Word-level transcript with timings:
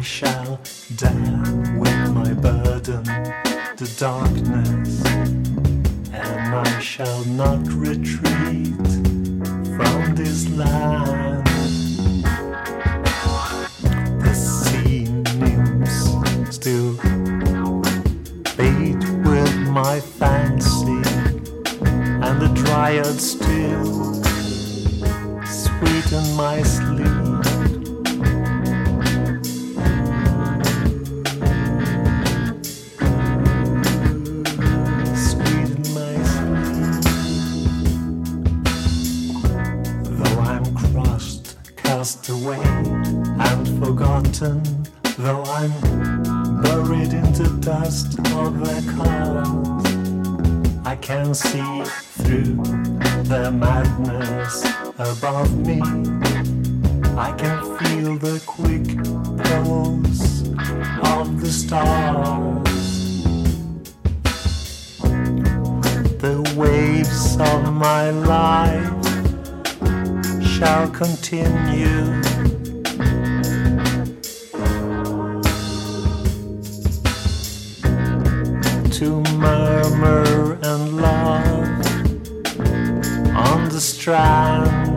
shall 0.00 0.60
dare 0.96 1.42
with 1.78 2.10
my 2.12 2.32
burden 2.32 3.04
the 3.76 3.94
darkness, 3.98 5.04
and 6.12 6.54
I 6.54 6.80
shall 6.80 7.24
not 7.26 7.60
retreat 7.68 8.74
from 9.76 10.14
this 10.16 10.48
land. 10.48 11.45
And 42.54 43.84
forgotten, 43.84 44.62
though 45.18 45.42
I'm 45.42 45.72
buried 46.62 47.12
in 47.12 47.32
the 47.32 47.58
dust 47.60 48.18
of 48.34 48.60
their 48.64 48.82
cars, 48.94 50.86
I 50.86 50.94
can 50.96 51.34
see 51.34 51.82
through 52.22 52.56
the 53.24 53.50
madness 53.50 54.64
above 54.98 55.56
me. 55.66 55.80
I 57.18 57.32
can 57.32 57.58
feel 57.78 58.16
the 58.18 58.40
quick 58.46 58.86
pulse 59.44 60.42
of 61.18 61.40
the 61.40 61.50
stars. 61.50 63.22
The 66.20 66.54
waves 66.56 67.36
of 67.40 67.72
my 67.72 68.10
life 68.10 68.96
shall 70.56 70.88
continue. 70.90 72.25
Murmur 79.96 80.58
and 80.62 80.96
love 80.96 81.86
on 83.36 83.68
the 83.68 83.80
strand. 83.80 84.95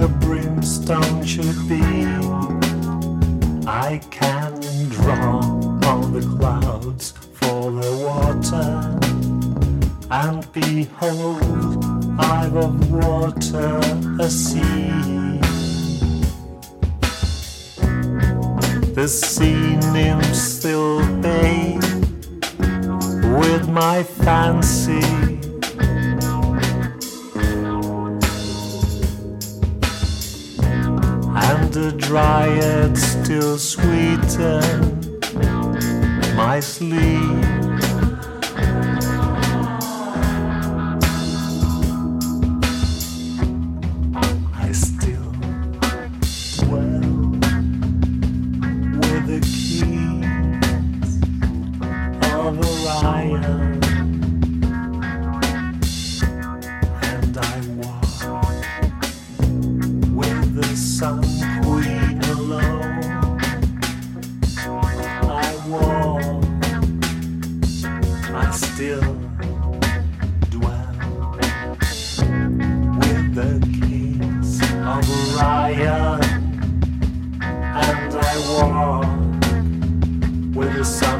A 0.00 0.08
brimstone 0.08 1.24
should 1.24 1.68
be, 1.68 1.82
I 3.66 4.00
can 4.10 4.60
draw 4.88 5.40
on 5.40 6.12
the 6.12 6.20
clouds 6.38 7.12
for 7.32 7.70
the 7.70 7.92
water, 8.06 8.98
and 10.10 10.52
behold, 10.52 11.84
I've 12.18 12.56
of 12.56 12.92
water 12.92 13.80
a 14.20 14.30
sea. 14.30 15.40
The 18.94 19.08
sea 19.08 19.76
nymphs 19.92 20.40
still 20.40 21.00
bathe 21.20 21.82
with 23.36 23.68
my 23.68 24.04
fancy. 24.04 25.43
The 32.04 32.10
dryad 32.10 32.98
still 32.98 33.56
sweeten 33.56 34.60
my 36.36 36.60
sleep. 36.60 37.00
I 44.54 44.70
still 44.72 45.32
dwell 46.58 47.00
with 49.00 49.24
the 49.26 49.40
kings 49.40 51.20
of 52.34 52.58
Orion, 52.58 53.83
I 68.36 68.50
still 68.50 69.14
dwell 70.50 71.36
with 72.98 73.34
the 73.34 73.50
kings 73.80 74.60
of 74.60 75.08
Orion, 75.38 76.20
and 77.40 78.12
I 78.12 78.34
walk 78.50 79.06
with 80.56 80.72
the 80.74 80.84
Sun 80.84 81.13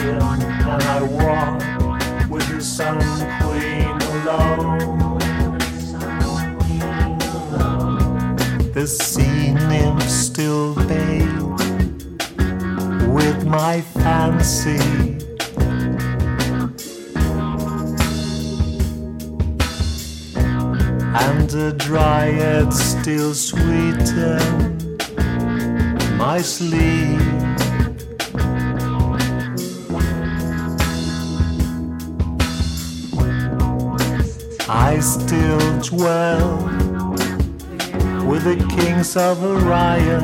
and 0.00 0.82
I 0.82 1.02
walk 1.02 2.30
with 2.30 2.48
the 2.48 2.60
Sun 2.60 2.98
Queen 3.42 3.96
alone. 4.16 5.18
The 8.72 8.86
sea 8.86 9.52
nymphs 9.52 10.12
still 10.12 10.74
bathe 10.74 11.40
with 13.08 13.44
my 13.44 13.80
fancy. 13.80 14.78
And 21.14 21.50
the 21.50 21.74
dryad 21.76 22.72
still 22.72 23.34
sweeten 23.34 24.62
my 26.16 26.40
sleep. 26.40 27.31
I 34.74 35.00
still 35.00 35.80
dwell 35.80 36.56
with 38.26 38.44
the 38.44 38.56
kings 38.74 39.18
of 39.18 39.44
Orion. 39.44 40.22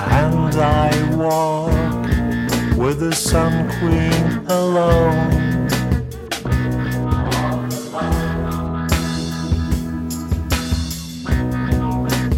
And 0.00 0.54
I 0.54 1.16
walk 1.16 2.76
with 2.76 3.00
the 3.00 3.14
Sun 3.14 3.70
Queen 3.78 4.46
alone. 4.48 5.66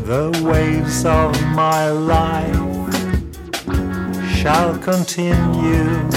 The 0.05 0.31
waves 0.49 1.05
of 1.05 1.35
my 1.57 1.91
life 1.91 2.86
shall 4.37 4.79
continue. 4.79 6.11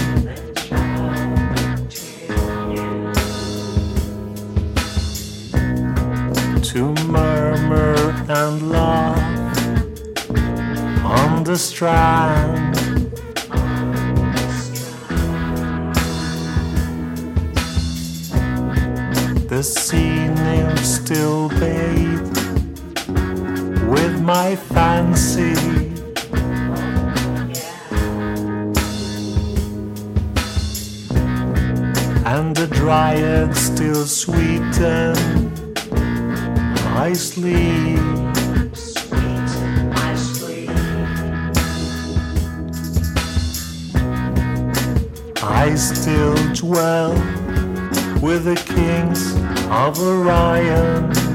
To 6.71 6.93
murmur 7.07 7.95
and 8.27 8.69
laugh 8.69 9.69
on 11.05 11.43
the 11.45 11.57
strand. 11.57 12.75
The 19.47 19.63
sea 19.63 20.27
nymphs 20.27 20.95
still 21.01 21.47
bathe 21.61 22.37
with 23.89 24.21
my 24.21 24.57
fancy. 24.57 25.88
Dryad 32.89 33.55
still 33.55 34.07
sweeten 34.07 35.13
my 36.85 37.13
sleep. 37.13 37.99
I 45.43 45.75
still 45.75 46.33
dwell 46.55 47.13
with 48.23 48.45
the 48.45 48.59
kings 48.65 49.35
of 49.69 49.99
Orion. 49.99 51.28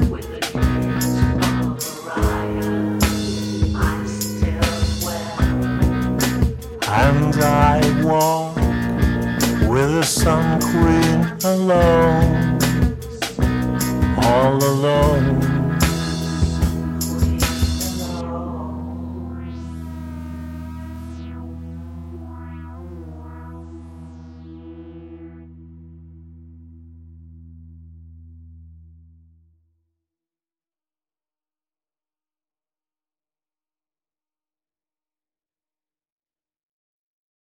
Sun 10.05 10.61
Queen 10.61 11.25
alone, 11.43 12.59
all 14.21 14.63
alone. 14.63 15.34